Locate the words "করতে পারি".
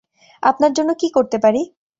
1.09-1.61